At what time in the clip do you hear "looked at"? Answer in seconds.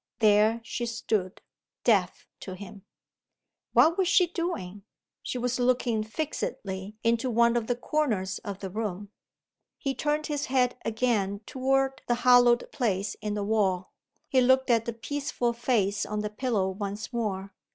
14.41-14.85